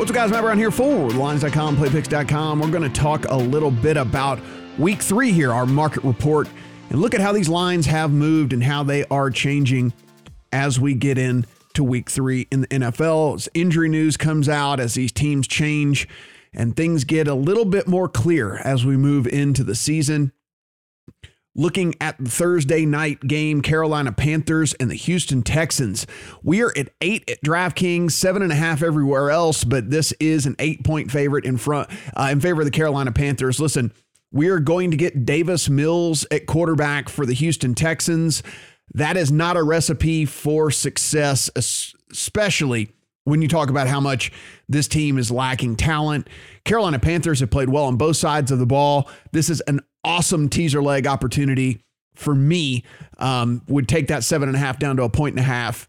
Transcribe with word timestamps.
What's 0.00 0.10
up, 0.10 0.14
guys? 0.14 0.30
Matt 0.30 0.40
Brown 0.40 0.56
here 0.56 0.70
for 0.70 1.10
Lines.com, 1.10 1.76
Playpicks.com. 1.76 2.60
We're 2.60 2.70
going 2.70 2.90
to 2.90 3.00
talk 3.00 3.26
a 3.26 3.36
little 3.36 3.70
bit 3.70 3.98
about 3.98 4.40
week 4.78 5.02
three 5.02 5.30
here, 5.30 5.52
our 5.52 5.66
market 5.66 6.02
report, 6.04 6.48
and 6.88 7.02
look 7.02 7.12
at 7.12 7.20
how 7.20 7.32
these 7.32 7.50
lines 7.50 7.84
have 7.84 8.10
moved 8.10 8.54
and 8.54 8.64
how 8.64 8.82
they 8.82 9.04
are 9.10 9.28
changing 9.28 9.92
as 10.52 10.80
we 10.80 10.94
get 10.94 11.18
into 11.18 11.84
week 11.84 12.08
three 12.08 12.48
in 12.50 12.62
the 12.62 12.66
NFL. 12.68 13.34
As 13.34 13.50
injury 13.52 13.90
news 13.90 14.16
comes 14.16 14.48
out, 14.48 14.80
as 14.80 14.94
these 14.94 15.12
teams 15.12 15.46
change, 15.46 16.08
and 16.54 16.74
things 16.74 17.04
get 17.04 17.28
a 17.28 17.34
little 17.34 17.66
bit 17.66 17.86
more 17.86 18.08
clear 18.08 18.56
as 18.56 18.86
we 18.86 18.96
move 18.96 19.26
into 19.26 19.62
the 19.62 19.74
season. 19.74 20.32
Looking 21.56 21.94
at 22.00 22.16
the 22.18 22.30
Thursday 22.30 22.86
night 22.86 23.20
game, 23.20 23.60
Carolina 23.60 24.12
Panthers 24.12 24.72
and 24.74 24.88
the 24.88 24.94
Houston 24.94 25.42
Texans. 25.42 26.06
We 26.44 26.62
are 26.62 26.72
at 26.76 26.90
eight 27.00 27.28
at 27.28 27.42
DraftKings, 27.42 28.12
seven 28.12 28.42
and 28.42 28.52
a 28.52 28.54
half 28.54 28.84
everywhere 28.84 29.30
else, 29.30 29.64
but 29.64 29.90
this 29.90 30.12
is 30.20 30.46
an 30.46 30.54
eight 30.60 30.84
point 30.84 31.10
favorite 31.10 31.44
in 31.44 31.56
front 31.56 31.90
uh, 32.14 32.28
in 32.30 32.40
favor 32.40 32.60
of 32.60 32.66
the 32.66 32.70
Carolina 32.70 33.10
Panthers. 33.10 33.58
Listen, 33.58 33.92
we 34.30 34.48
are 34.48 34.60
going 34.60 34.92
to 34.92 34.96
get 34.96 35.26
Davis 35.26 35.68
Mills 35.68 36.24
at 36.30 36.46
quarterback 36.46 37.08
for 37.08 37.26
the 37.26 37.34
Houston 37.34 37.74
Texans. 37.74 38.44
That 38.94 39.16
is 39.16 39.32
not 39.32 39.56
a 39.56 39.62
recipe 39.62 40.26
for 40.26 40.70
success, 40.70 41.50
especially 41.56 42.90
when 43.24 43.42
you 43.42 43.48
talk 43.48 43.70
about 43.70 43.86
how 43.86 44.00
much 44.00 44.32
this 44.68 44.88
team 44.88 45.18
is 45.18 45.30
lacking 45.30 45.76
talent. 45.76 46.28
Carolina 46.64 46.98
Panthers 46.98 47.40
have 47.40 47.50
played 47.50 47.68
well 47.68 47.84
on 47.84 47.96
both 47.96 48.16
sides 48.16 48.50
of 48.50 48.58
the 48.58 48.66
ball. 48.66 49.10
This 49.32 49.50
is 49.50 49.60
an 49.62 49.80
awesome 50.04 50.48
teaser 50.48 50.82
leg 50.82 51.06
opportunity 51.06 51.82
for 52.14 52.34
me. 52.34 52.84
Um, 53.18 53.62
would 53.68 53.88
take 53.88 54.08
that 54.08 54.24
seven 54.24 54.48
and 54.48 54.56
a 54.56 54.60
half 54.60 54.78
down 54.78 54.96
to 54.96 55.02
a 55.02 55.10
point 55.10 55.34
and 55.34 55.40
a 55.40 55.48
half 55.48 55.88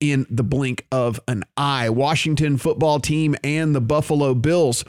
in 0.00 0.26
the 0.28 0.42
blink 0.42 0.86
of 0.90 1.20
an 1.28 1.44
eye. 1.56 1.88
Washington 1.88 2.58
football 2.58 2.98
team 2.98 3.36
and 3.44 3.74
the 3.74 3.80
Buffalo 3.80 4.34
Bills. 4.34 4.84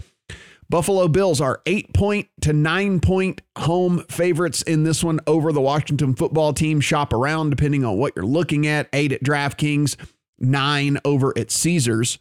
Buffalo 0.70 1.08
Bills 1.08 1.40
are 1.40 1.62
eight 1.68 1.94
point 1.94 2.30
to 2.42 2.52
nine 2.52 3.00
point 3.00 3.42
home 3.58 4.04
favorites 4.10 4.64
in 4.64 4.84
this 4.84 5.04
one 5.04 5.20
over 5.28 5.52
the 5.52 5.62
Washington 5.62 6.16
football 6.16 6.52
team. 6.52 6.80
Shop 6.82 7.14
around 7.14 7.52
depending 7.52 7.86
on 7.86 7.98
what 7.98 8.14
you're 8.16 8.26
looking 8.26 8.66
at. 8.66 8.90
Eight 8.92 9.12
at 9.12 9.24
DraftKings, 9.24 9.96
nine 10.40 10.98
over 11.06 11.32
at 11.38 11.52
Caesars. 11.52 12.18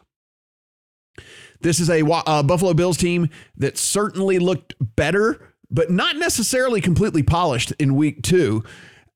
This 1.62 1.80
is 1.80 1.88
a 1.88 2.04
uh, 2.04 2.42
Buffalo 2.42 2.74
Bills 2.74 2.98
team 2.98 3.30
that 3.56 3.78
certainly 3.78 4.38
looked 4.38 4.74
better 4.96 5.51
but 5.72 5.90
not 5.90 6.16
necessarily 6.16 6.80
completely 6.80 7.22
polished 7.22 7.72
in 7.78 7.96
week 7.96 8.22
two. 8.22 8.62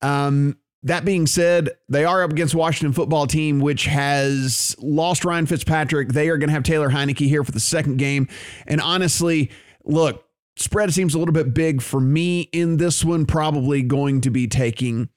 Um, 0.03 0.59
that 0.83 1.05
being 1.05 1.27
said, 1.27 1.71
they 1.89 2.05
are 2.05 2.23
up 2.23 2.31
against 2.31 2.55
Washington 2.55 2.93
football 2.93 3.27
team, 3.27 3.61
which 3.61 3.87
has 3.87 4.77
lost 4.79 5.25
Ryan 5.25 5.47
Fitzpatrick. 5.47 6.11
They 6.11 6.29
are 6.29 6.39
going 6.39 6.49
to 6.49 6.55
have 6.55 6.62
Taylor 6.62 6.91
Heinicke 6.91 7.29
here 7.29 7.43
for 7.43 7.53
the 7.53 7.61
second 7.61 7.97
game. 7.97 8.29
And 8.67 8.81
honestly, 8.81 9.51
look, 9.84 10.25
spread 10.57 10.95
seems 10.95 11.15
a 11.15 11.19
little 11.19 11.34
bit 11.34 11.55
big 11.55 11.83
for 11.83 12.01
me 12.01 12.43
in 12.53 12.77
this 12.77 13.05
one. 13.05 13.27
Probably 13.27 13.83
going 13.83 14.21
to 14.23 14.31
be 14.31 14.47
taking 14.47 15.09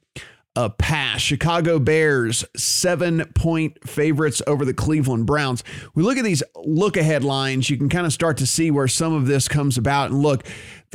a 0.55 0.69
pass. 0.69 1.21
Chicago 1.21 1.79
Bears, 1.79 2.43
seven 2.55 3.25
point 3.35 3.87
favorites 3.87 4.41
over 4.47 4.65
the 4.65 4.73
Cleveland 4.73 5.25
Browns. 5.25 5.63
We 5.95 6.03
look 6.03 6.17
at 6.17 6.23
these 6.23 6.43
look 6.55 6.97
ahead 6.97 7.23
lines, 7.23 7.69
you 7.69 7.77
can 7.77 7.89
kind 7.89 8.05
of 8.05 8.13
start 8.13 8.37
to 8.37 8.45
see 8.45 8.71
where 8.71 8.87
some 8.87 9.13
of 9.13 9.27
this 9.27 9.47
comes 9.47 9.77
about. 9.77 10.11
And 10.11 10.21
look, 10.21 10.45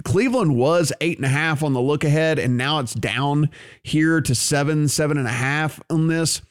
Cleveland 0.03 0.57
was 0.57 0.93
eight 1.01 1.19
and 1.19 1.27
a 1.27 1.31
half 1.31 1.63
on 1.63 1.73
the 1.73 1.81
look 1.81 2.05
ahead, 2.05 2.39
and 2.39 2.57
now 2.57 2.81
it's 2.81 2.95
down 2.95 3.51
here 3.83 4.21
to 4.21 4.35
seven, 4.35 4.89
seven 4.89 5.19
and 5.19 5.27
a 5.27 5.33
half 5.33 5.81
on 5.89 6.09
this. 6.09 6.43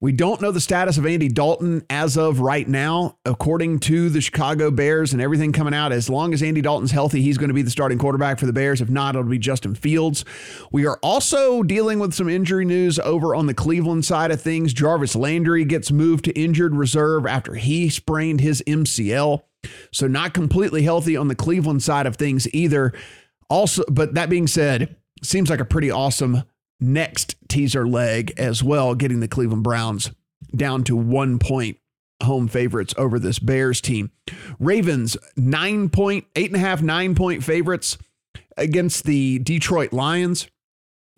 We 0.00 0.12
don't 0.12 0.40
know 0.40 0.52
the 0.52 0.60
status 0.60 0.96
of 0.96 1.06
Andy 1.06 1.26
Dalton 1.26 1.84
as 1.90 2.16
of 2.16 2.38
right 2.38 2.68
now. 2.68 3.18
According 3.24 3.80
to 3.80 4.08
the 4.08 4.20
Chicago 4.20 4.70
Bears 4.70 5.12
and 5.12 5.20
everything 5.20 5.52
coming 5.52 5.74
out, 5.74 5.90
as 5.90 6.08
long 6.08 6.32
as 6.32 6.40
Andy 6.40 6.60
Dalton's 6.60 6.92
healthy, 6.92 7.20
he's 7.20 7.36
going 7.36 7.48
to 7.48 7.54
be 7.54 7.62
the 7.62 7.70
starting 7.70 7.98
quarterback 7.98 8.38
for 8.38 8.46
the 8.46 8.52
Bears. 8.52 8.80
If 8.80 8.88
not, 8.88 9.16
it'll 9.16 9.28
be 9.28 9.38
Justin 9.38 9.74
Fields. 9.74 10.24
We 10.70 10.86
are 10.86 11.00
also 11.02 11.64
dealing 11.64 11.98
with 11.98 12.14
some 12.14 12.28
injury 12.28 12.64
news 12.64 13.00
over 13.00 13.34
on 13.34 13.46
the 13.46 13.54
Cleveland 13.54 14.04
side 14.04 14.30
of 14.30 14.40
things. 14.40 14.72
Jarvis 14.72 15.16
Landry 15.16 15.64
gets 15.64 15.90
moved 15.90 16.26
to 16.26 16.38
injured 16.38 16.76
reserve 16.76 17.26
after 17.26 17.54
he 17.54 17.88
sprained 17.88 18.40
his 18.40 18.62
MCL. 18.68 19.42
So, 19.90 20.06
not 20.06 20.32
completely 20.32 20.82
healthy 20.84 21.16
on 21.16 21.26
the 21.26 21.34
Cleveland 21.34 21.82
side 21.82 22.06
of 22.06 22.14
things 22.14 22.46
either. 22.54 22.92
Also, 23.50 23.82
but 23.88 24.14
that 24.14 24.30
being 24.30 24.46
said, 24.46 24.94
seems 25.24 25.50
like 25.50 25.58
a 25.58 25.64
pretty 25.64 25.90
awesome 25.90 26.44
next 26.80 27.36
teaser 27.48 27.86
leg 27.86 28.32
as 28.36 28.62
well, 28.62 28.94
getting 28.94 29.20
the 29.20 29.28
Cleveland 29.28 29.64
Browns 29.64 30.10
down 30.54 30.84
to 30.84 30.96
one 30.96 31.38
point 31.38 31.78
home 32.22 32.48
favorites 32.48 32.94
over 32.96 33.18
this 33.18 33.38
Bears 33.38 33.80
team. 33.80 34.10
Ravens, 34.58 35.16
nine 35.36 35.88
point, 35.88 36.26
eight 36.36 36.50
and 36.50 36.56
a 36.56 36.60
half, 36.60 36.82
nine 36.82 37.14
point 37.14 37.44
favorites 37.44 37.98
against 38.56 39.04
the 39.04 39.38
Detroit 39.38 39.92
Lions. 39.92 40.48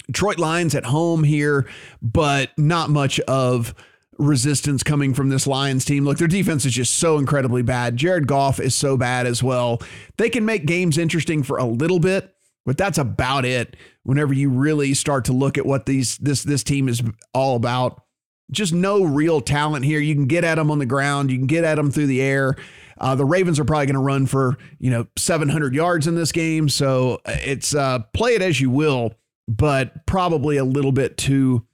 Detroit 0.07 0.39
Lions 0.39 0.75
at 0.75 0.87
home 0.87 1.25
here, 1.25 1.69
but 2.03 2.51
not 2.59 2.91
much 2.91 3.21
of 3.21 3.75
resistance 4.19 4.83
coming 4.83 5.15
from 5.15 5.31
this 5.31 5.47
Lions 5.47 5.85
team. 5.85 6.05
Look, 6.05 6.19
their 6.19 6.29
defense 6.29 6.67
is 6.67 6.75
just 6.75 6.95
so 6.99 7.17
incredibly 7.17 7.63
bad. 7.63 7.97
Jared 7.97 8.27
Goff 8.27 8.61
is 8.61 8.75
so 8.75 8.97
bad 8.97 9.27
as 9.27 9.43
well. 9.43 9.81
They 10.19 10.29
can 10.29 10.45
make 10.45 10.67
games 10.67 10.99
interesting 10.99 11.43
for 11.43 11.57
a 11.57 11.65
little 11.65 12.01
bit, 12.01 12.35
but 12.67 12.77
that's 12.77 12.99
about 12.99 13.45
it. 13.45 13.77
Whenever 14.03 14.33
you 14.33 14.51
really 14.51 14.95
start 14.95 15.25
to 15.27 15.33
look 15.33 15.59
at 15.59 15.67
what 15.67 15.87
these 15.87 16.19
this 16.19 16.43
this 16.43 16.63
team 16.63 16.89
is 16.89 17.03
all 17.35 17.57
about, 17.57 18.03
just 18.51 18.73
no 18.73 19.05
real 19.05 19.41
talent 19.41 19.85
here. 19.85 20.01
You 20.01 20.15
can 20.15 20.27
get 20.27 20.45
at 20.45 20.57
them 20.57 20.71
on 20.71 20.79
the 20.79 20.87
ground, 20.87 21.31
you 21.31 21.39
can 21.39 21.47
get 21.47 21.65
at 21.65 21.77
them 21.77 21.91
through 21.91 22.07
the 22.07 22.23
air. 22.23 22.57
Uh, 22.99 23.15
the 23.15 23.25
Ravens 23.25 23.59
are 23.59 23.65
probably 23.65 23.87
going 23.87 23.95
to 23.95 24.01
run 24.01 24.27
for 24.27 24.59
you 24.79 24.91
know 24.91 25.07
700 25.17 25.75
yards 25.75 26.07
in 26.07 26.15
this 26.15 26.33
game, 26.33 26.69
so 26.69 27.21
uh, 27.25 27.37
it's 27.39 27.75
uh, 27.75 28.01
play 28.13 28.35
it 28.35 28.43
as 28.43 28.61
you 28.61 28.71
will, 28.71 29.15
but 29.49 30.07
probably 30.07 30.57
a 30.57 30.65
little 30.65 30.93
bit 30.93 31.17
too 31.17 31.67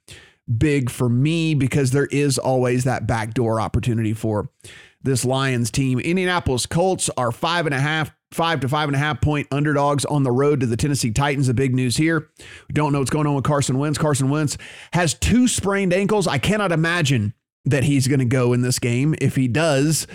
big 0.57 0.89
for 0.89 1.09
me 1.09 1.53
because 1.53 1.91
there 1.91 2.05
is 2.05 2.37
always 2.37 2.85
that 2.85 3.05
backdoor 3.05 3.59
opportunity 3.59 4.13
for 4.13 4.49
this 5.03 5.25
Lions 5.25 5.69
team. 5.71 5.99
Indianapolis 5.99 6.65
Colts 6.65 7.09
are 7.17 7.31
five 7.31 7.65
and 7.65 7.75
a 7.75 7.79
half 7.79 8.13
five 8.31 8.59
to 8.59 8.67
five 8.67 8.89
and 8.89 8.95
a 8.95 8.99
half 8.99 9.21
point 9.21 9.47
underdogs 9.51 10.05
on 10.05 10.23
the 10.23 10.31
road 10.31 10.59
to 10.59 10.65
the 10.65 10.77
Tennessee 10.77 11.11
Titans. 11.11 11.47
The 11.47 11.53
big 11.53 11.73
news 11.73 11.97
here. 11.97 12.29
We 12.67 12.73
don't 12.73 12.91
know 12.91 12.99
what's 12.99 13.11
going 13.11 13.27
on 13.27 13.35
with 13.35 13.43
Carson 13.43 13.77
Wentz. 13.77 13.97
Carson 13.97 14.29
Wentz 14.29 14.57
has 14.93 15.13
two 15.13 15.47
sprained 15.47 15.93
ankles. 15.93 16.27
I 16.27 16.37
cannot 16.37 16.71
imagine 16.71 17.33
that 17.65 17.83
he's 17.83 18.07
going 18.07 18.19
to 18.19 18.25
go 18.25 18.53
in 18.53 18.61
this 18.61 18.79
game. 18.79 19.15
If 19.21 19.35
he 19.35 19.47
does, 19.47 20.07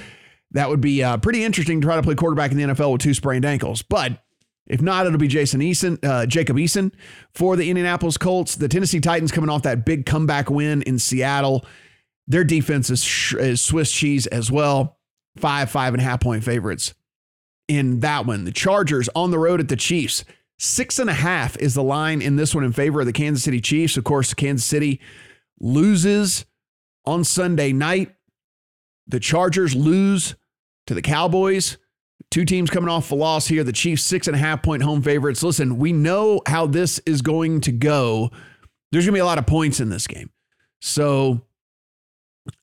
that 0.53 0.69
would 0.69 0.81
be 0.81 1.03
uh, 1.03 1.19
pretty 1.19 1.45
interesting 1.45 1.81
to 1.81 1.87
try 1.87 1.97
to 1.97 2.03
play 2.03 2.15
quarterback 2.15 2.51
in 2.51 2.57
the 2.57 2.65
NFL 2.65 2.93
with 2.93 3.01
two 3.01 3.15
sprained 3.15 3.45
ankles. 3.45 3.83
But 3.83 4.23
if 4.67 4.81
not, 4.81 5.07
it'll 5.07 5.19
be 5.19 5.29
Jason 5.29 5.61
Eason, 5.61 6.03
uh, 6.05 6.27
Jacob 6.27 6.57
Eason 6.57 6.93
for 7.35 7.57
the 7.57 7.69
Indianapolis 7.69 8.17
Colts. 8.17 8.57
The 8.57 8.69
Tennessee 8.69 9.01
Titans 9.01 9.33
coming 9.33 9.51
off 9.51 9.63
that 9.63 9.85
big 9.85 10.07
comeback 10.07 10.51
win 10.51 10.83
in 10.83 10.99
Seattle. 10.99 11.67
Their 12.27 12.45
defense 12.45 12.89
is, 12.89 13.35
is 13.39 13.61
Swiss 13.63 13.91
cheese 13.91 14.27
as 14.29 14.51
well. 14.51 14.99
Five, 15.37 15.71
five 15.71 15.95
and 15.95 16.01
a 16.01 16.05
half 16.05 16.21
point 16.21 16.45
favorites 16.45 16.95
in 17.77 18.01
that 18.01 18.27
one. 18.27 18.45
The 18.45 18.53
Chargers 18.53 19.09
on 19.15 19.31
the 19.31 19.39
road 19.39 19.61
at 19.61 19.69
the 19.69 19.77
Chiefs. 19.77 20.25
Six 20.59 20.99
and 20.99 21.11
a 21.11 21.15
half 21.15 21.57
is 21.57 21.75
the 21.75 21.83
line 21.83 22.23
in 22.23 22.37
this 22.37 22.55
one 22.55 22.65
in 22.65 22.73
favor 22.73 23.01
of 23.01 23.07
the 23.07 23.13
Kansas 23.13 23.43
City 23.43 23.61
Chiefs. 23.61 23.97
Of 23.97 24.05
course, 24.05 24.33
Kansas 24.35 24.67
City 24.67 25.01
loses 25.59 26.45
on 27.05 27.25
Sunday 27.25 27.73
night. 27.73 28.15
The 29.09 29.21
Chargers 29.21 29.75
lose 29.75 30.37
to 30.87 30.95
the 30.95 31.03
Cowboys. 31.03 31.79
Two 32.31 32.45
teams 32.45 32.71
coming 32.71 32.89
off 32.89 33.11
a 33.11 33.15
loss 33.15 33.49
here. 33.49 33.65
The 33.65 33.73
Chiefs, 33.73 34.05
six 34.05 34.27
and 34.27 34.37
a 34.37 34.39
half 34.39 34.63
point 34.63 34.83
home 34.83 35.03
favorites. 35.03 35.43
Listen, 35.43 35.79
we 35.79 35.93
know 35.93 36.41
how 36.47 36.67
this 36.67 37.01
is 37.01 37.23
going 37.23 37.61
to 37.63 37.73
go. 37.73 38.31
There's 38.91 39.05
going 39.05 39.15
to 39.15 39.17
be 39.17 39.21
a 39.21 39.25
lot 39.25 39.39
of 39.39 39.47
points 39.47 39.81
in 39.81 39.89
this 39.89 40.07
game. 40.07 40.31
So 40.81 41.43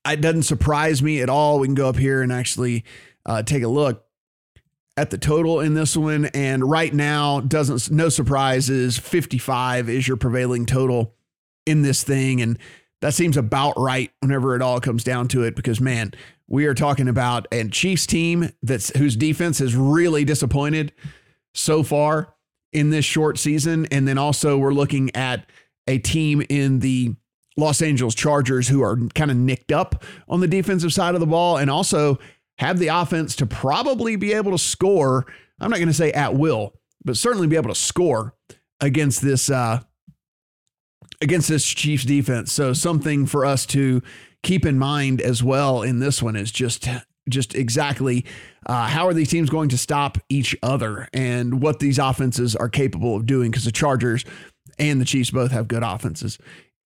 it 0.07 0.21
doesn't 0.21 0.43
surprise 0.43 1.03
me 1.03 1.21
at 1.21 1.29
all. 1.29 1.59
We 1.59 1.67
can 1.67 1.75
go 1.75 1.89
up 1.89 1.97
here 1.97 2.21
and 2.21 2.31
actually 2.31 2.85
uh, 3.25 3.43
take 3.43 3.63
a 3.63 3.67
look 3.67 4.05
at 4.99 5.11
the 5.11 5.17
total 5.17 5.61
in 5.61 5.75
this 5.75 5.95
one. 5.95 6.25
And 6.25 6.69
right 6.69 6.93
now, 6.93 7.39
doesn't 7.39 7.89
no 7.89 8.09
surprises, 8.09 8.97
55 8.97 9.87
is 9.87 10.05
your 10.05 10.17
prevailing 10.17 10.65
total 10.65 11.15
in 11.65 11.83
this 11.83 12.03
thing. 12.03 12.41
And 12.41 12.59
that 12.99 13.13
seems 13.13 13.37
about 13.37 13.79
right 13.79 14.11
whenever 14.19 14.57
it 14.57 14.61
all 14.61 14.81
comes 14.81 15.05
down 15.05 15.29
to 15.29 15.43
it, 15.43 15.55
because 15.55 15.79
man, 15.79 16.13
we 16.47 16.65
are 16.65 16.73
talking 16.73 17.07
about 17.07 17.47
a 17.53 17.69
Chiefs 17.69 18.05
team 18.05 18.49
that's 18.61 18.95
whose 18.97 19.15
defense 19.15 19.59
has 19.59 19.73
really 19.73 20.25
disappointed 20.25 20.91
so 21.53 21.81
far 21.81 22.33
in 22.73 22.89
this 22.89 23.05
short 23.05 23.37
season. 23.37 23.85
And 23.91 24.05
then 24.05 24.17
also 24.17 24.57
we're 24.57 24.73
looking 24.73 25.15
at 25.15 25.49
a 25.87 25.97
team 25.99 26.43
in 26.49 26.79
the 26.79 27.15
Los 27.55 27.81
Angeles 27.81 28.15
Chargers 28.15 28.67
who 28.67 28.81
are 28.81 28.97
kind 29.15 29.31
of 29.31 29.37
nicked 29.37 29.71
up 29.71 30.03
on 30.27 30.41
the 30.41 30.47
defensive 30.47 30.91
side 30.91 31.13
of 31.13 31.21
the 31.21 31.27
ball 31.27 31.55
and 31.55 31.69
also 31.69 32.19
have 32.59 32.77
the 32.77 32.89
offense 32.89 33.35
to 33.37 33.45
probably 33.45 34.17
be 34.17 34.33
able 34.33 34.51
to 34.51 34.57
score. 34.57 35.25
I'm 35.59 35.69
not 35.69 35.77
going 35.77 35.87
to 35.87 35.93
say 35.93 36.11
at 36.11 36.35
will, 36.35 36.73
but 37.03 37.17
certainly 37.17 37.47
be 37.47 37.55
able 37.55 37.69
to 37.69 37.79
score 37.79 38.35
against 38.81 39.21
this 39.21 39.49
uh, 39.49 39.81
against 41.21 41.47
this 41.47 41.65
Chiefs 41.65 42.05
defense. 42.05 42.51
So 42.51 42.73
something 42.73 43.25
for 43.25 43.45
us 43.45 43.65
to 43.67 44.01
keep 44.43 44.65
in 44.65 44.77
mind 44.77 45.21
as 45.21 45.41
well 45.41 45.81
in 45.81 45.99
this 45.99 46.21
one 46.21 46.35
is 46.35 46.51
just 46.51 46.87
just 47.29 47.55
exactly 47.55 48.25
uh, 48.65 48.87
how 48.87 49.07
are 49.07 49.13
these 49.13 49.29
teams 49.29 49.49
going 49.49 49.69
to 49.69 49.77
stop 49.77 50.17
each 50.29 50.55
other 50.61 51.07
and 51.13 51.61
what 51.61 51.79
these 51.79 51.99
offenses 51.99 52.55
are 52.55 52.69
capable 52.69 53.15
of 53.15 53.25
doing 53.25 53.51
because 53.51 53.65
the 53.65 53.71
Chargers 53.71 54.25
and 54.77 54.99
the 54.99 55.05
Chiefs 55.05 55.29
both 55.29 55.51
have 55.51 55.67
good 55.67 55.83
offenses 55.83 56.39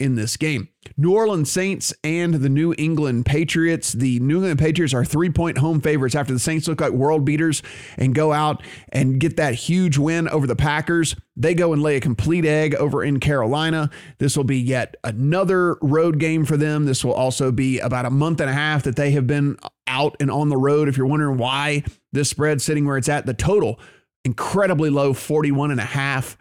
in 0.03 0.15
this 0.15 0.35
game. 0.35 0.67
New 0.97 1.15
Orleans 1.15 1.49
Saints 1.49 1.93
and 2.03 2.33
the 2.33 2.49
New 2.49 2.75
England 2.77 3.25
Patriots. 3.25 3.93
The 3.93 4.19
New 4.19 4.39
England 4.39 4.59
Patriots 4.59 4.93
are 4.93 5.05
three 5.05 5.29
point 5.29 5.57
home 5.57 5.79
favorites 5.79 6.13
after 6.13 6.33
the 6.33 6.39
Saints 6.39 6.67
look 6.67 6.81
like 6.81 6.91
world 6.91 7.23
beaters 7.23 7.63
and 7.97 8.13
go 8.13 8.33
out 8.33 8.61
and 8.89 9.17
get 9.17 9.37
that 9.37 9.53
huge 9.53 9.97
win 9.97 10.27
over 10.27 10.45
the 10.45 10.57
Packers. 10.57 11.15
They 11.37 11.53
go 11.53 11.71
and 11.71 11.81
lay 11.81 11.95
a 11.95 12.01
complete 12.01 12.45
egg 12.45 12.75
over 12.75 13.01
in 13.01 13.21
Carolina. 13.21 13.89
This 14.17 14.35
will 14.35 14.43
be 14.43 14.59
yet 14.59 14.95
another 15.05 15.77
road 15.81 16.19
game 16.19 16.43
for 16.43 16.57
them. 16.57 16.83
This 16.83 17.05
will 17.05 17.13
also 17.13 17.53
be 17.53 17.79
about 17.79 18.05
a 18.05 18.11
month 18.11 18.41
and 18.41 18.49
a 18.49 18.53
half 18.53 18.83
that 18.83 18.97
they 18.97 19.11
have 19.11 19.25
been 19.25 19.57
out 19.87 20.17
and 20.19 20.29
on 20.29 20.49
the 20.49 20.57
road. 20.57 20.89
If 20.89 20.97
you're 20.97 21.07
wondering 21.07 21.37
why 21.37 21.83
this 22.11 22.29
spread 22.29 22.61
sitting 22.61 22.85
where 22.85 22.97
it's 22.97 23.09
at, 23.09 23.25
the 23.25 23.33
total 23.33 23.79
incredibly 24.25 24.89
low 24.89 25.13
41 25.13 25.71
and 25.71 25.79
a 25.79 25.85
half 25.85 26.37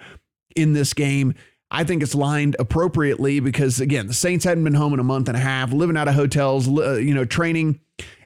in 0.57 0.73
this 0.73 0.95
game. 0.95 1.35
I 1.75 1.85
think 1.85 2.03
it's 2.03 2.15
lined 2.15 2.55
appropriately 2.59 3.41
because 3.41 3.81
again, 3.81 4.07
the 4.07 4.15
Saints 4.15 4.45
hadn't 4.45 4.63
been 4.63 4.75
home 4.75 4.93
in 4.93 5.01
a 5.01 5.05
month 5.05 5.29
and 5.29 5.37
a 5.37 5.41
half, 5.41 5.73
living 5.73 5.97
out 5.97 6.07
of 6.07 6.15
hotels, 6.15 6.69
uh, 6.69 6.97
you 6.97 7.15
know, 7.15 7.25
training 7.25 7.81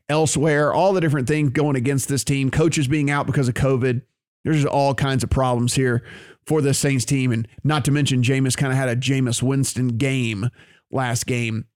elsewhere, 0.08 0.74
all 0.74 0.92
the 0.92 1.00
different 1.00 1.28
things 1.28 1.50
going 1.50 1.76
against 1.76 2.08
this 2.08 2.24
team, 2.24 2.50
coaches 2.50 2.88
being 2.88 3.08
out 3.08 3.24
because 3.24 3.46
of 3.48 3.54
COVID. 3.54 4.02
There's 4.44 4.64
all 4.64 4.94
kinds 4.94 5.22
of 5.22 5.30
problems 5.30 5.74
here 5.74 6.02
for 6.44 6.60
the 6.60 6.74
Saints 6.74 7.04
team. 7.04 7.30
And 7.30 7.46
not 7.62 7.84
to 7.84 7.92
mention, 7.92 8.22
Jameis 8.22 8.56
kind 8.56 8.72
of 8.72 8.78
had 8.78 8.88
a 8.88 8.96
Jameis 8.96 9.42
Winston 9.42 9.96
game 9.96 10.50
last 10.90 11.26
game 11.26 11.66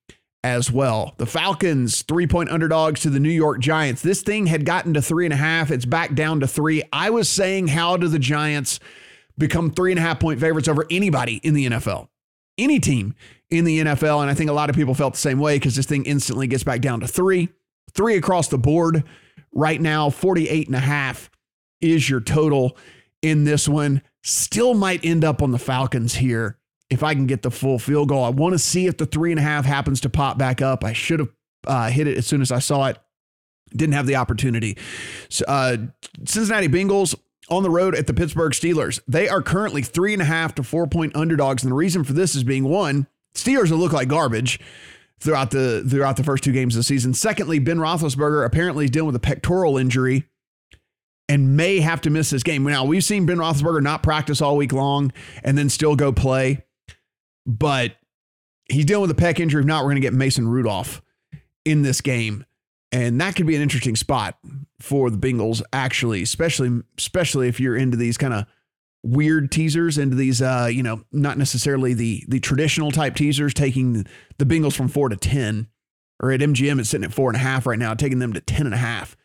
as 0.43 0.73
well. 0.73 1.15
The 1.19 1.27
Falcons, 1.27 2.03
three 2.03 2.27
point 2.27 2.51
underdogs 2.51 3.01
to 3.01 3.11
the 3.11 3.21
New 3.21 3.31
York 3.31 3.61
Giants. 3.61 4.03
This 4.03 4.23
thing 4.23 4.47
had 4.47 4.65
gotten 4.65 4.95
to 4.95 5.03
three 5.03 5.27
and 5.27 5.35
a 5.35 5.37
half. 5.37 5.71
It's 5.71 5.85
back 5.85 6.15
down 6.15 6.41
to 6.41 6.49
three. 6.49 6.83
I 6.93 7.11
was 7.11 7.29
saying, 7.29 7.69
how 7.69 7.97
do 7.97 8.09
the 8.09 8.19
Giants 8.19 8.81
become 9.41 9.73
three 9.73 9.91
and 9.91 9.99
a 9.99 10.03
half 10.03 10.21
point 10.21 10.39
favorites 10.39 10.69
over 10.69 10.87
anybody 10.91 11.41
in 11.43 11.55
the 11.55 11.67
NFL, 11.67 12.09
any 12.57 12.79
team 12.79 13.15
in 13.51 13.65
the 13.65 13.81
NFL. 13.81 14.21
And 14.21 14.31
I 14.31 14.35
think 14.35 14.51
a 14.51 14.53
lot 14.53 14.71
of 14.71 14.77
people 14.77 14.95
felt 14.95 15.15
the 15.15 15.21
same 15.21 15.41
way 15.41 15.57
because 15.57 15.75
this 15.75 15.87
thing 15.87 16.05
instantly 16.05 16.47
gets 16.47 16.63
back 16.63 16.81
down 16.81 17.01
to 17.01 17.09
three, 17.09 17.49
three 17.93 18.17
across 18.17 18.47
the 18.49 18.59
board 18.59 19.03
right 19.53 19.81
now. 19.81 20.11
48 20.11 20.69
and 20.69 20.77
a 20.77 20.81
half 20.81 21.31
is 21.81 22.09
your 22.09 22.21
total 22.21 22.77
in 23.23 23.45
this 23.45 23.67
one. 23.69 24.03
Still 24.23 24.75
might 24.75 25.05
end 25.05 25.25
up 25.25 25.43
on 25.43 25.51
the 25.51 25.59
Falcons 25.59 26.15
here 26.15 26.59
if 26.91 27.03
I 27.03 27.15
can 27.15 27.27
get 27.27 27.43
the 27.43 27.51
full 27.51 27.79
field 27.79 28.09
goal. 28.09 28.25
I 28.25 28.31
want 28.31 28.53
to 28.53 28.59
see 28.59 28.87
if 28.87 28.99
the 28.99 29.07
three 29.07 29.33
and 29.33 29.39
a 29.39 29.43
half 29.43 29.65
happens 29.65 30.01
to 30.03 30.11
pop 30.11 30.37
back 30.37 30.61
up. 30.61 30.85
I 30.85 30.93
should 30.93 31.21
have 31.21 31.29
uh, 31.67 31.91
hit 31.91 32.07
it 32.07 32.19
as 32.19 32.27
soon 32.27 32.43
as 32.43 32.53
I 32.53 32.59
saw 32.59 32.87
it. 32.87 32.99
Didn't 33.75 33.95
have 33.95 34.07
the 34.07 34.17
opportunity. 34.17 34.77
So, 35.29 35.45
uh, 35.47 35.77
Cincinnati 36.25 36.69
Bengals 36.69 37.15
on 37.51 37.63
the 37.63 37.71
road 37.71 37.95
at 37.95 38.07
the 38.07 38.15
Pittsburgh 38.15 38.53
Steelers. 38.53 39.01
They 39.09 39.29
are 39.29 39.43
currently 39.43 39.83
three 39.83 40.13
and 40.13 40.23
a 40.23 40.27
half 40.27 40.55
to 40.55 40.63
four 40.63 40.87
point 40.87 41.15
underdogs. 41.17 41.63
And 41.63 41.71
the 41.71 41.77
reason 41.77 42.05
for 42.05 42.13
this 42.13 42.35
is 42.35 42.45
being 42.45 42.65
one, 42.65 43.07
Steelers 43.35 43.71
will 43.71 43.79
look 43.79 43.93
like 43.93 44.09
garbage 44.09 44.61
throughout 45.19 45.51
the 45.51 45.85
throughout 45.89 46.17
the 46.17 46.25
first 46.25 46.45
two 46.45 46.53
games 46.53 46.75
of 46.75 46.81
the 46.81 46.85
season. 46.85 47.15
Secondly, 47.15 47.59
Ben 47.59 47.79
Roethlisberger 47.79 48.45
apparently 48.45 48.85
is 48.85 48.91
dealing 48.91 49.09
with 49.09 49.17
a 49.17 49.21
pectoral 49.21 49.77
injury 49.77 50.25
and 51.29 51.57
may 51.57 51.81
have 51.81 52.01
to 52.03 52.11
miss 52.11 52.31
this 52.31 52.43
game. 52.43 52.65
Now 52.65 52.85
we've 52.85 53.05
seen 53.05 53.27
Ben 53.27 53.37
Roethlisberger 53.37 53.83
not 53.83 54.03
practice 54.03 54.41
all 54.41 54.57
week 54.57 54.73
long 54.73 55.13
and 55.45 55.59
then 55.59 55.69
still 55.69 55.97
go 55.97 56.13
play, 56.13 56.65
but 57.47 57.97
he's 58.69 58.85
dealing 58.85 59.09
with 59.09 59.11
a 59.11 59.21
pec 59.21 59.39
injury. 59.39 59.63
If 59.63 59.67
not, 59.67 59.83
we're 59.83 59.91
going 59.91 59.97
to 59.97 60.01
get 60.01 60.15
Mason 60.15 60.49
Rudolph 60.49 61.03
in 61.65 61.83
this 61.83 62.01
game 62.01 62.45
and 62.93 63.21
that 63.21 63.37
could 63.37 63.47
be 63.47 63.57
an 63.57 63.63
interesting 63.63 63.97
spot 63.97 64.39
for 64.81 65.11
the 65.11 65.19
Bengals 65.19 65.63
actually, 65.73 66.23
especially 66.23 66.83
especially 66.99 67.49
if 67.49 67.61
you're 67.61 67.77
into 67.77 67.97
these 67.97 68.19
kind 68.19 68.35
of 68.35 68.47
weird 69.03 69.51
teasers 69.51 69.97
into 69.97 70.15
these 70.15 70.43
uh 70.43 70.69
you 70.71 70.83
know 70.83 71.03
not 71.11 71.39
necessarily 71.39 71.95
the 71.95 72.23
the 72.29 72.39
traditional 72.39 72.91
type 72.91 73.15
teasers 73.15 73.55
taking 73.55 74.05
the 74.37 74.45
Bengals 74.45 74.77
from 74.77 74.89
4 74.89 75.09
to 75.09 75.17
10 75.17 75.69
or 76.23 76.33
at 76.33 76.41
MGM 76.41 76.79
it's 76.79 76.91
sitting 76.91 77.07
at 77.07 77.15
four 77.15 77.31
and 77.31 77.37
a 77.37 77.41
half 77.41 77.67
right 77.67 77.79
now 77.79 77.95
taking 77.95 78.19
them 78.19 78.35
to 78.35 78.41
10 78.41 78.67
and 78.67 78.75
a 78.75 78.79
half. 78.79 79.17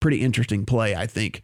Pretty 0.00 0.20
interesting 0.20 0.64
play 0.64 0.94
I 0.94 1.06
think 1.06 1.42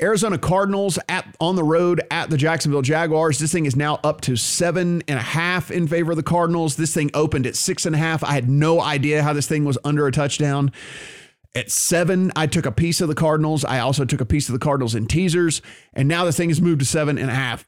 Arizona 0.00 0.38
Cardinals 0.38 0.98
at 1.08 1.36
on 1.40 1.56
the 1.56 1.64
road 1.64 2.00
at 2.10 2.30
the 2.30 2.36
Jacksonville 2.36 2.82
Jaguars. 2.82 3.38
This 3.38 3.52
thing 3.52 3.66
is 3.66 3.74
now 3.74 3.98
up 4.04 4.20
to 4.22 4.36
seven 4.36 5.02
and 5.08 5.18
a 5.18 5.22
half 5.22 5.70
in 5.70 5.88
favor 5.88 6.12
of 6.12 6.16
the 6.16 6.22
Cardinals. 6.22 6.76
This 6.76 6.94
thing 6.94 7.10
opened 7.14 7.46
at 7.46 7.56
six 7.56 7.84
and 7.84 7.94
a 7.94 7.98
half. 7.98 8.22
I 8.22 8.32
had 8.32 8.48
no 8.48 8.80
idea 8.80 9.22
how 9.22 9.32
this 9.32 9.48
thing 9.48 9.64
was 9.64 9.78
under 9.84 10.06
a 10.06 10.12
touchdown. 10.12 10.70
At 11.54 11.70
seven, 11.70 12.30
I 12.36 12.46
took 12.46 12.66
a 12.66 12.70
piece 12.70 13.00
of 13.00 13.08
the 13.08 13.14
Cardinals. 13.14 13.64
I 13.64 13.80
also 13.80 14.04
took 14.04 14.20
a 14.20 14.26
piece 14.26 14.48
of 14.48 14.52
the 14.52 14.60
Cardinals 14.60 14.94
in 14.94 15.06
teasers, 15.06 15.60
and 15.92 16.06
now 16.06 16.24
this 16.24 16.36
thing 16.36 16.50
has 16.50 16.60
moved 16.60 16.80
to 16.80 16.86
seven 16.86 17.18
and 17.18 17.30
a 17.30 17.34
half. 17.34 17.66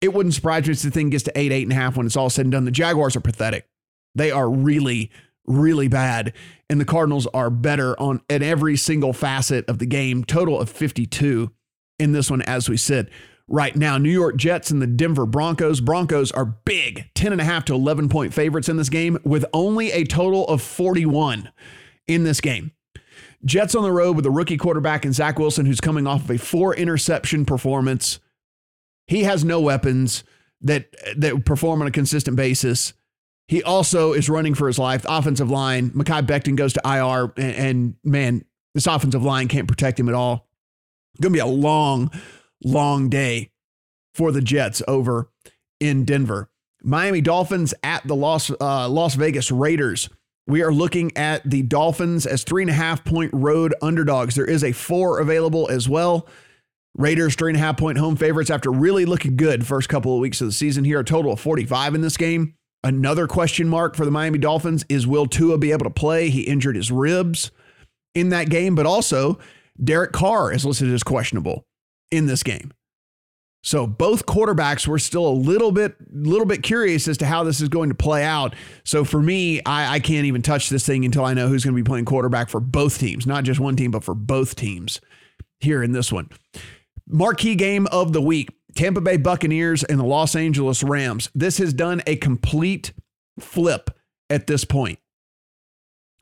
It 0.00 0.12
wouldn't 0.12 0.34
surprise 0.34 0.66
me 0.66 0.72
if 0.72 0.82
the 0.82 0.90
thing 0.90 1.10
gets 1.10 1.24
to 1.24 1.36
eight, 1.36 1.50
eight 1.50 1.64
and 1.64 1.72
a 1.72 1.76
half 1.76 1.96
when 1.96 2.06
it's 2.06 2.16
all 2.16 2.30
said 2.30 2.44
and 2.44 2.52
done. 2.52 2.66
The 2.66 2.70
Jaguars 2.70 3.16
are 3.16 3.20
pathetic. 3.20 3.66
They 4.14 4.30
are 4.30 4.48
really, 4.48 5.10
really 5.46 5.88
bad, 5.88 6.34
and 6.70 6.80
the 6.80 6.84
Cardinals 6.84 7.26
are 7.28 7.50
better 7.50 7.98
on 7.98 8.20
at 8.30 8.42
every 8.42 8.76
single 8.76 9.12
facet 9.12 9.68
of 9.68 9.80
the 9.80 9.86
game. 9.86 10.22
Total 10.22 10.60
of 10.60 10.70
52 10.70 11.50
in 11.98 12.12
this 12.12 12.30
one 12.30 12.42
as 12.42 12.68
we 12.68 12.76
sit 12.76 13.08
right 13.48 13.76
now. 13.76 13.98
New 13.98 14.10
York 14.10 14.36
Jets 14.36 14.70
and 14.70 14.80
the 14.80 14.86
Denver 14.86 15.26
Broncos. 15.26 15.80
Broncos 15.80 16.32
are 16.32 16.44
big, 16.44 17.10
10.5 17.14 17.64
to 17.64 17.74
11 17.74 18.08
point 18.08 18.34
favorites 18.34 18.68
in 18.68 18.76
this 18.76 18.88
game 18.88 19.18
with 19.24 19.44
only 19.52 19.92
a 19.92 20.04
total 20.04 20.46
of 20.46 20.62
41 20.62 21.50
in 22.06 22.24
this 22.24 22.40
game. 22.40 22.72
Jets 23.44 23.74
on 23.74 23.82
the 23.82 23.92
road 23.92 24.16
with 24.16 24.24
a 24.24 24.30
rookie 24.30 24.56
quarterback 24.56 25.04
and 25.04 25.14
Zach 25.14 25.38
Wilson, 25.38 25.66
who's 25.66 25.80
coming 25.80 26.06
off 26.06 26.24
of 26.24 26.30
a 26.30 26.38
four 26.38 26.74
interception 26.74 27.44
performance. 27.44 28.18
He 29.06 29.24
has 29.24 29.44
no 29.44 29.60
weapons 29.60 30.24
that 30.62 30.86
that 31.16 31.44
perform 31.44 31.82
on 31.82 31.86
a 31.86 31.90
consistent 31.90 32.36
basis. 32.36 32.94
He 33.46 33.62
also 33.62 34.14
is 34.14 34.30
running 34.30 34.54
for 34.54 34.66
his 34.66 34.78
life. 34.78 35.04
Offensive 35.06 35.50
line, 35.50 35.90
Mekhi 35.90 36.26
Becton 36.26 36.56
goes 36.56 36.72
to 36.72 36.80
IR, 36.84 37.32
and, 37.36 37.54
and 37.54 37.94
man, 38.02 38.44
this 38.74 38.86
offensive 38.86 39.22
line 39.22 39.48
can't 39.48 39.68
protect 39.68 40.00
him 40.00 40.08
at 40.08 40.14
all. 40.14 40.48
Going 41.20 41.32
to 41.32 41.36
be 41.36 41.38
a 41.38 41.46
long, 41.46 42.10
long 42.62 43.08
day 43.08 43.50
for 44.14 44.32
the 44.32 44.42
Jets 44.42 44.82
over 44.88 45.28
in 45.80 46.04
Denver. 46.04 46.48
Miami 46.82 47.20
Dolphins 47.20 47.72
at 47.82 48.06
the 48.06 48.14
Las, 48.14 48.50
uh, 48.60 48.88
Las 48.88 49.14
Vegas 49.14 49.50
Raiders. 49.50 50.08
We 50.46 50.62
are 50.62 50.72
looking 50.72 51.16
at 51.16 51.48
the 51.48 51.62
Dolphins 51.62 52.26
as 52.26 52.44
three 52.44 52.62
and 52.62 52.70
a 52.70 52.74
half 52.74 53.04
point 53.04 53.30
road 53.32 53.74
underdogs. 53.80 54.34
There 54.34 54.44
is 54.44 54.62
a 54.62 54.72
four 54.72 55.18
available 55.18 55.70
as 55.70 55.88
well. 55.88 56.28
Raiders 56.96 57.34
three 57.34 57.50
and 57.50 57.56
a 57.56 57.60
half 57.60 57.78
point 57.78 57.98
home 57.98 58.16
favorites 58.16 58.50
after 58.50 58.70
really 58.70 59.06
looking 59.06 59.36
good 59.36 59.66
first 59.66 59.88
couple 59.88 60.14
of 60.14 60.20
weeks 60.20 60.40
of 60.40 60.48
the 60.48 60.52
season 60.52 60.84
here. 60.84 61.00
A 61.00 61.04
total 61.04 61.32
of 61.32 61.40
45 61.40 61.94
in 61.94 62.02
this 62.02 62.16
game. 62.16 62.54
Another 62.84 63.26
question 63.26 63.66
mark 63.66 63.96
for 63.96 64.04
the 64.04 64.10
Miami 64.10 64.38
Dolphins 64.38 64.84
is 64.90 65.06
will 65.06 65.26
Tua 65.26 65.56
be 65.56 65.72
able 65.72 65.84
to 65.84 65.90
play? 65.90 66.28
He 66.28 66.42
injured 66.42 66.76
his 66.76 66.92
ribs 66.92 67.50
in 68.14 68.28
that 68.28 68.50
game, 68.50 68.74
but 68.74 68.84
also 68.84 69.38
Derek 69.82 70.12
Carr 70.12 70.52
is 70.52 70.64
listed 70.64 70.92
as 70.92 71.02
questionable 71.02 71.66
in 72.10 72.26
this 72.26 72.42
game. 72.42 72.72
So 73.64 73.86
both 73.86 74.26
quarterbacks 74.26 74.86
were 74.86 74.98
still 74.98 75.26
a 75.26 75.32
little 75.32 75.72
bit, 75.72 75.96
little 76.12 76.44
bit 76.44 76.62
curious 76.62 77.08
as 77.08 77.16
to 77.18 77.26
how 77.26 77.44
this 77.44 77.62
is 77.62 77.70
going 77.70 77.88
to 77.88 77.94
play 77.94 78.22
out. 78.22 78.54
So 78.84 79.04
for 79.04 79.22
me, 79.22 79.62
I, 79.64 79.94
I 79.94 80.00
can't 80.00 80.26
even 80.26 80.42
touch 80.42 80.68
this 80.68 80.84
thing 80.84 81.04
until 81.06 81.24
I 81.24 81.32
know 81.32 81.48
who's 81.48 81.64
going 81.64 81.74
to 81.74 81.82
be 81.82 81.86
playing 81.86 82.04
quarterback 82.04 82.50
for 82.50 82.60
both 82.60 82.98
teams, 82.98 83.26
not 83.26 83.44
just 83.44 83.60
one 83.60 83.74
team, 83.74 83.90
but 83.90 84.04
for 84.04 84.14
both 84.14 84.54
teams 84.54 85.00
here 85.60 85.82
in 85.82 85.92
this 85.92 86.12
one. 86.12 86.28
Marquee 87.08 87.54
game 87.54 87.86
of 87.86 88.12
the 88.12 88.20
week: 88.20 88.50
Tampa 88.76 89.00
Bay 89.00 89.16
Buccaneers 89.16 89.82
and 89.82 89.98
the 89.98 90.04
Los 90.04 90.36
Angeles 90.36 90.82
Rams. 90.82 91.30
This 91.34 91.56
has 91.56 91.72
done 91.72 92.02
a 92.06 92.16
complete 92.16 92.92
flip 93.40 93.90
at 94.28 94.46
this 94.46 94.66
point. 94.66 94.98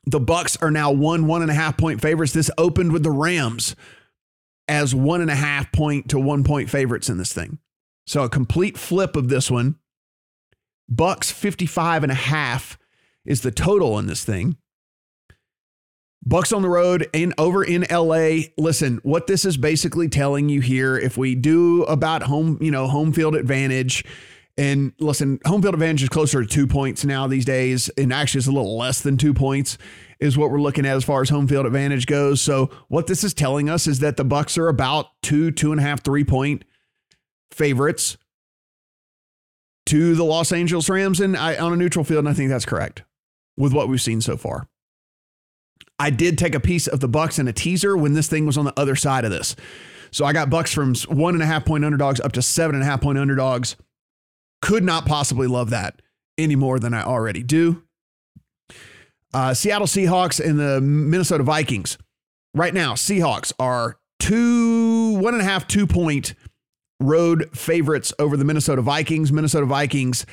The 0.05 0.21
Bucs 0.21 0.61
are 0.61 0.71
now 0.71 0.91
one 0.91 1.27
one 1.27 1.43
and 1.43 1.51
a 1.51 1.55
half 1.55 1.77
point 1.77 2.01
favorites. 2.01 2.33
This 2.33 2.51
opened 2.59 2.93
with 2.93 3.03
the 3.03 3.11
Rams 3.11 3.77
as 4.69 4.95
one 4.95 5.21
and 5.21 5.31
a 5.31 5.37
half 5.37 5.71
point 5.73 6.09
to 6.11 6.19
one 6.19 6.45
point 6.45 6.71
favorites 6.71 7.09
in 7.09 7.19
this 7.19 7.33
thing. 7.33 7.59
So 8.07 8.25
a 8.25 8.29
complete 8.29 8.77
flip 8.77 9.17
of 9.17 9.29
this 9.29 9.51
one. 9.51 9.77
Bucs 10.93 11.33
55 11.33 12.03
and 12.03 12.13
a 12.13 12.17
half 12.17 12.79
is 13.25 13.43
the 13.43 13.53
total 13.53 13.99
in 13.99 14.07
this 14.07 14.25
thing. 14.25 14.57
Bucs 16.27 16.55
on 16.55 16.63
the 16.63 16.69
road 16.69 17.09
and 17.13 17.35
over 17.37 17.65
in 17.65 17.85
LA. 17.91 18.49
Listen, 18.57 19.01
what 19.03 19.27
this 19.27 19.45
is 19.45 19.57
basically 19.57 20.09
telling 20.09 20.49
you 20.49 20.61
here, 20.61 20.97
if 20.97 21.17
we 21.17 21.35
do 21.35 21.83
about 21.85 22.23
home, 22.23 22.59
you 22.61 22.71
know, 22.71 22.87
home 22.87 23.13
field 23.13 23.35
advantage, 23.35 24.05
and 24.57 24.93
listen, 24.99 25.41
home 25.47 25.63
field 25.63 25.75
advantage 25.75 26.03
is 26.03 26.09
closer 26.09 26.43
to 26.43 26.47
two 26.47 26.67
points 26.67 27.05
now 27.05 27.27
these 27.27 27.45
days, 27.45 27.89
and 27.97 28.13
actually 28.13 28.41
it's 28.41 28.49
a 28.49 28.53
little 28.53 28.77
less 28.77 29.01
than 29.01 29.17
two 29.17 29.33
points 29.33 29.79
is 30.21 30.37
what 30.37 30.51
we're 30.51 30.61
looking 30.61 30.85
at 30.87 30.97
as 30.97 31.05
far 31.05 31.23
as 31.23 31.31
home 31.31 31.49
field 31.49 31.67
advantage 31.67 32.07
goes. 32.07 32.41
So 32.41 32.71
what 32.89 33.07
this 33.07 33.25
is 33.25 33.35
telling 33.35 33.69
us 33.71 33.87
is 33.87 34.01
that 34.01 34.17
the 34.17 34.25
Bucs 34.25 34.59
are 34.59 34.69
about 34.69 35.07
two, 35.23 35.51
two 35.51 35.73
and 35.73 35.81
a 35.81 35.85
half, 35.85 36.05
three 36.05 36.25
point 36.25 36.65
favorites 37.51 38.19
to 39.87 40.15
the 40.15 40.25
Los 40.25 40.53
Angeles 40.53 40.89
Rams, 40.89 41.21
and 41.21 41.37
I, 41.37 41.57
on 41.57 41.73
a 41.73 41.77
neutral 41.77 42.05
field, 42.05 42.21
and 42.21 42.29
I 42.29 42.35
think 42.35 42.51
that's 42.51 42.67
correct 42.67 43.03
with 43.57 43.73
what 43.73 43.89
we've 43.89 44.01
seen 44.01 44.21
so 44.21 44.37
far. 44.37 44.69
I 45.99 46.11
did 46.11 46.39
take 46.39 46.55
a 46.55 46.61
piece 46.61 46.87
of 46.87 47.01
the 47.01 47.09
Bucs 47.09 47.39
in 47.39 47.49
a 47.49 47.53
teaser 47.53 47.97
when 47.97 48.13
this 48.13 48.29
thing 48.29 48.47
was 48.47 48.59
on 48.59 48.65
the 48.65 48.79
other 48.79 48.97
side 48.97 49.25
of 49.25 49.31
this. 49.31 49.57
So 50.11 50.25
I 50.25 50.33
got 50.33 50.51
Bucs 50.51 50.75
from 50.75 50.95
one 51.17 51.35
and 51.35 51.43
a 51.43 51.47
half 51.47 51.65
point 51.65 51.85
underdogs 51.85 52.21
up 52.21 52.33
to 52.33 52.43
seven 52.43 52.75
and 52.75 52.83
a 52.83 52.87
half 52.87 53.01
point 53.01 53.19
underdogs. 53.19 53.77
Could 54.63 54.85
not 54.85 55.05
possibly 55.05 55.47
love 55.47 55.71
that 55.71 56.01
any 56.39 56.57
more 56.57 56.79
than 56.79 56.95
I 56.95 57.03
already 57.03 57.43
do. 57.43 57.83
Uh, 59.35 59.53
Seattle 59.53 59.87
Seahawks 59.87 60.45
and 60.45 60.59
the 60.59 60.81
Minnesota 60.81 61.43
Vikings. 61.43 61.99
Right 62.55 62.73
now, 62.73 62.95
Seahawks 62.95 63.53
are 63.59 63.99
two, 64.19 65.19
one 65.19 65.35
and 65.35 65.43
a 65.43 65.45
half, 65.45 65.67
two 65.67 65.87
point 65.87 66.35
road 67.01 67.51
favorites 67.57 68.13
over 68.19 68.37
the 68.37 68.45
Minnesota 68.45 68.83
Vikings. 68.83 69.33
Minnesota 69.33 69.67
Vikings, 69.67 70.25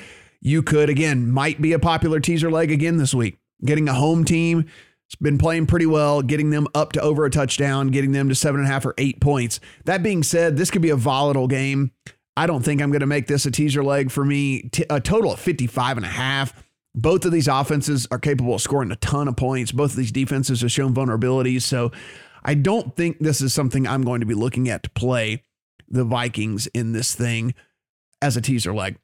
you 0.42 0.62
could, 0.62 0.90
again, 0.90 1.32
might 1.32 1.62
be 1.62 1.74
a 1.74 1.80
popular 1.80 2.20
teaser 2.20 2.52
leg 2.52 2.72
again 2.72 2.98
this 2.98 3.14
week. 3.14 3.40
Getting 3.66 3.90
a 3.90 3.94
home 3.94 4.24
team, 4.26 4.70
it's 5.08 5.16
been 5.16 5.38
playing 5.38 5.66
pretty 5.66 5.86
well, 5.86 6.22
getting 6.22 6.52
them 6.52 6.68
up 6.76 6.92
to 6.94 7.02
over 7.02 7.26
a 7.26 7.30
touchdown, 7.30 7.88
getting 7.88 8.12
them 8.12 8.30
to 8.30 8.36
seven 8.36 8.62
and 8.62 8.70
a 8.70 8.72
half 8.72 8.86
or 8.86 8.94
eight 8.98 9.20
points. 9.20 9.60
That 9.86 10.04
being 10.04 10.24
said, 10.24 10.56
this 10.56 10.70
could 10.70 10.82
be 10.82 10.92
a 10.92 10.96
volatile 10.96 11.48
game. 11.48 11.92
I 12.40 12.48
don't 12.48 12.64
think 12.64 12.82
I'm 12.82 12.90
going 12.90 13.02
to 13.02 13.06
make 13.06 13.28
this 13.28 13.46
a 13.46 13.52
teaser 13.52 13.84
leg 13.84 14.12
for 14.12 14.24
me. 14.24 14.70
A 14.90 15.02
total 15.02 15.34
of 15.34 15.42
55 15.42 15.98
and 15.98 16.06
a 16.06 16.10
half. 16.10 16.54
Both 16.96 17.26
of 17.26 17.34
these 17.34 17.50
offenses 17.50 18.08
are 18.12 18.18
capable 18.18 18.54
of 18.54 18.62
scoring 18.62 18.92
a 18.92 18.96
ton 18.96 19.28
of 19.28 19.36
points. 19.36 19.74
Both 19.74 19.92
of 19.92 19.98
these 19.98 20.14
defenses 20.14 20.62
have 20.62 20.72
shown 20.72 20.94
vulnerabilities. 20.94 21.64
So 21.64 21.92
I 22.42 22.54
don't 22.54 22.96
think 22.96 23.20
this 23.20 23.42
is 23.42 23.54
something 23.54 23.86
I'm 23.86 24.04
going 24.04 24.22
to 24.22 24.26
be 24.26 24.36
looking 24.36 24.70
at 24.70 24.84
to 24.84 24.90
play 24.92 25.44
the 25.90 26.06
Vikings 26.06 26.68
in 26.68 26.94
this 26.94 27.14
thing 27.14 27.56
as 28.22 28.38
a 28.38 28.42
teaser 28.42 28.74
leg. 28.74 28.98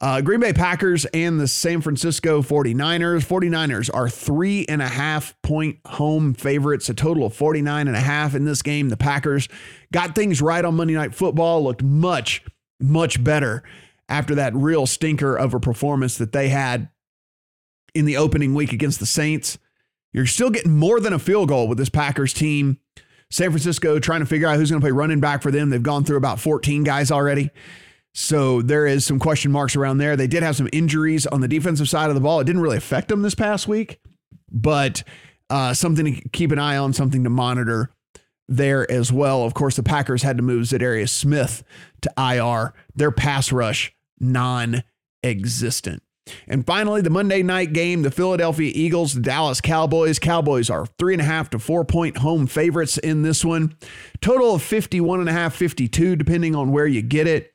Uh, 0.00 0.22
Green 0.22 0.40
Bay 0.40 0.54
Packers 0.54 1.04
and 1.12 1.38
the 1.38 1.48
San 1.48 1.82
Francisco 1.82 2.40
49ers. 2.40 3.26
49ers 3.26 3.90
are 3.92 4.08
three 4.08 4.64
and 4.70 4.80
a 4.80 4.88
half 4.88 5.34
point 5.42 5.76
home 5.84 6.32
favorites, 6.32 6.88
a 6.88 6.94
total 6.94 7.26
of 7.26 7.34
49 7.34 7.88
and 7.88 7.96
a 7.96 8.00
half 8.00 8.34
in 8.34 8.46
this 8.46 8.62
game. 8.62 8.88
The 8.88 8.96
Packers 8.96 9.50
got 9.92 10.14
things 10.14 10.40
right 10.40 10.64
on 10.64 10.76
Monday 10.76 10.94
Night 10.94 11.14
Football, 11.14 11.64
looked 11.64 11.82
much, 11.82 12.42
much 12.80 13.22
better 13.22 13.62
after 14.08 14.34
that 14.34 14.54
real 14.54 14.86
stinker 14.86 15.36
of 15.36 15.54
a 15.54 15.60
performance 15.60 16.18
that 16.18 16.32
they 16.32 16.48
had 16.48 16.88
in 17.94 18.04
the 18.04 18.16
opening 18.16 18.54
week 18.54 18.72
against 18.72 19.00
the 19.00 19.06
Saints. 19.06 19.58
You're 20.12 20.26
still 20.26 20.50
getting 20.50 20.76
more 20.76 21.00
than 21.00 21.12
a 21.12 21.18
field 21.18 21.48
goal 21.48 21.68
with 21.68 21.78
this 21.78 21.88
Packers 21.88 22.32
team. 22.32 22.78
San 23.30 23.50
Francisco 23.50 24.00
trying 24.00 24.20
to 24.20 24.26
figure 24.26 24.48
out 24.48 24.56
who's 24.56 24.70
going 24.70 24.80
to 24.80 24.84
play 24.84 24.90
running 24.90 25.20
back 25.20 25.42
for 25.42 25.52
them. 25.52 25.70
They've 25.70 25.82
gone 25.82 26.02
through 26.02 26.16
about 26.16 26.40
14 26.40 26.82
guys 26.82 27.12
already. 27.12 27.50
So 28.12 28.60
there 28.60 28.86
is 28.86 29.06
some 29.06 29.20
question 29.20 29.52
marks 29.52 29.76
around 29.76 29.98
there. 29.98 30.16
They 30.16 30.26
did 30.26 30.42
have 30.42 30.56
some 30.56 30.68
injuries 30.72 31.26
on 31.28 31.40
the 31.40 31.46
defensive 31.46 31.88
side 31.88 32.08
of 32.08 32.16
the 32.16 32.20
ball. 32.20 32.40
It 32.40 32.44
didn't 32.44 32.62
really 32.62 32.76
affect 32.76 33.08
them 33.08 33.22
this 33.22 33.36
past 33.36 33.68
week, 33.68 34.00
but 34.50 35.04
uh, 35.48 35.74
something 35.74 36.06
to 36.06 36.28
keep 36.30 36.50
an 36.50 36.58
eye 36.58 36.76
on, 36.76 36.92
something 36.92 37.22
to 37.22 37.30
monitor 37.30 37.92
there 38.50 38.90
as 38.90 39.10
well. 39.10 39.44
Of 39.44 39.54
course, 39.54 39.76
the 39.76 39.82
Packers 39.82 40.22
had 40.22 40.36
to 40.36 40.42
move 40.42 40.64
Za'Darius 40.64 41.10
Smith 41.10 41.62
to 42.02 42.12
IR. 42.18 42.74
Their 42.94 43.12
pass 43.12 43.52
rush 43.52 43.94
non 44.18 44.82
existent. 45.22 46.02
And 46.46 46.66
finally, 46.66 47.00
the 47.00 47.10
Monday 47.10 47.42
night 47.42 47.72
game, 47.72 48.02
the 48.02 48.10
Philadelphia 48.10 48.70
Eagles, 48.74 49.14
the 49.14 49.20
Dallas 49.20 49.60
Cowboys. 49.60 50.18
Cowboys 50.18 50.68
are 50.68 50.86
three 50.98 51.14
and 51.14 51.22
a 51.22 51.24
half 51.24 51.50
to 51.50 51.58
four 51.58 51.84
point 51.84 52.18
home 52.18 52.46
favorites 52.46 52.98
in 52.98 53.22
this 53.22 53.44
one. 53.44 53.76
Total 54.20 54.54
of 54.54 54.62
51 54.62 55.20
and 55.20 55.28
a 55.28 55.32
half, 55.32 55.54
52, 55.54 56.16
depending 56.16 56.54
on 56.54 56.72
where 56.72 56.86
you 56.86 57.02
get 57.02 57.26
it. 57.26 57.52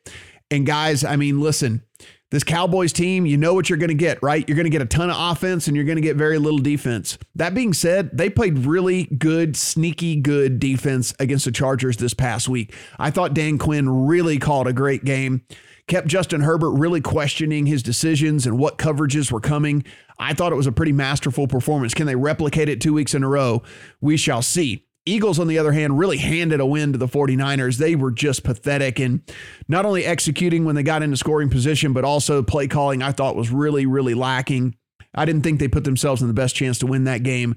And 0.52 0.66
guys, 0.66 1.04
I 1.04 1.16
mean, 1.16 1.40
listen, 1.40 1.84
this 2.32 2.44
Cowboys 2.44 2.92
team, 2.92 3.26
you 3.26 3.38
know 3.38 3.54
what 3.54 3.70
you're 3.70 3.78
going 3.78 3.90
to 3.90 3.94
get, 3.94 4.22
right? 4.22 4.48
You're 4.48 4.56
going 4.56 4.66
to 4.66 4.72
get 4.72 4.82
a 4.82 4.86
ton 4.86 5.10
of 5.10 5.16
offense 5.18 5.68
and 5.68 5.76
you're 5.76 5.86
going 5.86 5.98
to 5.98 6.02
get 6.02 6.16
very 6.16 6.38
little 6.38 6.60
defense. 6.60 7.18
That 7.36 7.54
being 7.54 7.74
said, 7.74 8.18
they 8.18 8.30
played 8.30 8.60
really 8.60 9.06
good, 9.06 9.56
sneaky 9.56 10.16
good 10.16 10.60
defense 10.60 11.14
against 11.20 11.46
the 11.46 11.52
Chargers 11.52 11.98
this 11.98 12.14
past 12.14 12.50
week. 12.50 12.74
I 12.98 13.12
thought 13.12 13.34
Dan 13.34 13.58
Quinn 13.58 14.08
really 14.08 14.40
called 14.40 14.68
a 14.68 14.74
great 14.74 15.06
game 15.06 15.44
kept 15.88 16.08
Justin 16.08 16.42
Herbert 16.42 16.72
really 16.72 17.02
questioning 17.02 17.66
his 17.66 17.84
decisions 17.84 18.46
and 18.46 18.58
what 18.58 18.78
coverages 18.78 19.32
were 19.32 19.40
coming. 19.40 19.84
I 20.18 20.34
thought 20.34 20.52
it 20.52 20.56
was 20.56 20.68
a 20.68 20.72
pretty 20.72 20.92
masterful 20.92 21.48
performance. 21.48 21.94
Can 21.94 22.08
they 22.08 22.16
replicate 22.16 22.70
it 22.70 22.82
two 22.82 22.94
weeks 22.94 23.14
in 23.14 23.24
a 23.24 23.30
row? 23.30 23.64
We 24.02 24.18
shall 24.18 24.42
see. 24.42 24.85
Eagles, 25.06 25.40
on 25.40 25.48
the 25.48 25.60
other 25.60 25.72
hand, 25.72 26.00
really 26.00 26.18
handed 26.18 26.60
a 26.60 26.66
win 26.66 26.92
to 26.92 26.98
the 26.98 27.08
49ers. 27.08 27.78
They 27.78 27.96
were 27.96 28.12
just 28.12 28.44
pathetic 28.44 29.00
and 29.00 29.22
not 29.68 29.86
only 29.86 30.04
executing 30.04 30.66
when 30.66 30.76
they 30.76 30.84
got 30.84 31.04
into 31.04 31.18
scoring 31.18 31.50
position, 31.50 31.94
but 31.94 32.04
also 32.04 32.42
play 32.42 32.68
calling, 32.68 33.04
I 33.04 33.12
thought 33.12 33.36
was 33.36 33.52
really, 33.52 33.86
really 33.86 34.16
lacking. 34.16 34.76
I 35.14 35.26
didn't 35.26 35.44
think 35.44 35.60
they 35.60 35.68
put 35.68 35.84
themselves 35.84 36.22
in 36.22 36.28
the 36.28 36.34
best 36.34 36.56
chance 36.56 36.80
to 36.80 36.88
win 36.88 37.04
that 37.06 37.24
game. 37.24 37.56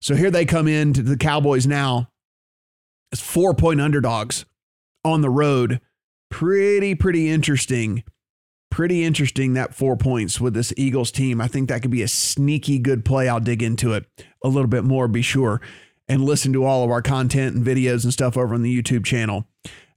So 0.00 0.14
here 0.14 0.30
they 0.30 0.44
come 0.44 0.68
in 0.68 0.92
to 0.94 1.02
the 1.02 1.16
Cowboys 1.16 1.66
now 1.66 2.10
as 3.12 3.20
four 3.20 3.54
point 3.54 3.80
underdogs 3.80 4.44
on 5.04 5.20
the 5.22 5.30
road 5.30 5.80
pretty, 6.30 6.94
pretty 6.96 7.28
interesting. 7.28 8.02
Pretty 8.70 9.04
interesting 9.04 9.54
that 9.54 9.72
four 9.72 9.96
points 9.96 10.40
with 10.40 10.52
this 10.52 10.74
Eagles 10.76 11.12
team. 11.12 11.40
I 11.40 11.46
think 11.46 11.68
that 11.68 11.80
could 11.80 11.92
be 11.92 12.02
a 12.02 12.08
sneaky 12.08 12.80
good 12.80 13.04
play. 13.04 13.28
I'll 13.28 13.38
dig 13.38 13.62
into 13.62 13.92
it 13.92 14.04
a 14.42 14.48
little 14.48 14.66
bit 14.66 14.82
more, 14.82 15.06
be 15.06 15.22
sure, 15.22 15.60
and 16.08 16.24
listen 16.24 16.52
to 16.52 16.64
all 16.64 16.84
of 16.84 16.90
our 16.90 17.02
content 17.02 17.56
and 17.56 17.64
videos 17.64 18.04
and 18.04 18.12
stuff 18.12 18.36
over 18.36 18.54
on 18.54 18.62
the 18.62 18.82
YouTube 18.82 19.04
channel 19.04 19.46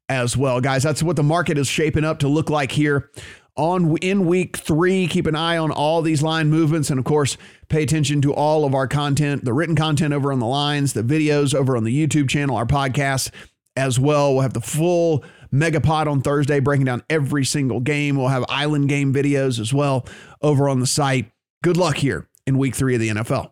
as 0.10 0.38
well. 0.38 0.62
Guys, 0.62 0.84
that's 0.84 1.04
what 1.04 1.16
the 1.16 1.24
market 1.24 1.58
is 1.58 1.68
shaping 1.68 2.04
up 2.04 2.20
to 2.20 2.28
look 2.28 2.50
like 2.50 2.72
here 2.72 3.10
on 3.56 3.98
in 3.98 4.26
week 4.26 4.58
three. 4.58 5.08
Keep 5.08 5.28
an 5.28 5.36
eye 5.36 5.58
on 5.58 5.72
all 5.72 6.02
these 6.02 6.22
line 6.22 6.50
movements, 6.50 6.90
and 6.90 7.00
of 7.00 7.06
course, 7.06 7.38
pay 7.68 7.84
attention 7.84 8.22
to 8.22 8.34
all 8.34 8.64
of 8.66 8.74
our 8.74 8.88
content, 8.88 9.44
the 9.44 9.54
written 9.54 9.76
content 9.76 10.14
over 10.14 10.32
on 10.32 10.40
the 10.40 10.46
lines, 10.46 10.94
the 10.94 11.04
videos 11.04 11.54
over 11.54 11.76
on 11.76 11.84
the 11.84 12.08
YouTube 12.08 12.30
channel, 12.30 12.56
our 12.56 12.66
podcast 12.66 13.32
as 13.76 14.00
well. 14.00 14.34
We'll 14.34 14.44
have 14.44 14.54
the 14.54 14.62
full 14.62 15.24
Megapod 15.54 16.08
on 16.08 16.22
Thursday, 16.22 16.60
breaking 16.60 16.86
down 16.86 17.04
every 17.10 17.46
single 17.46 17.80
game. 17.80 18.18
We'll 18.18 18.28
have 18.28 18.46
island 18.50 18.90
game 18.90 19.14
videos 19.14 19.60
as 19.60 19.74
well 19.74 20.06
over 20.42 20.68
on 20.70 20.80
the 20.80 20.88
site. 20.88 21.32
Good 21.64 21.78
luck 21.78 21.98
here 21.98 22.28
in 22.46 22.58
week 22.58 22.76
three 22.76 22.96
of 22.96 23.02
the 23.02 23.10
NFL. 23.10 23.52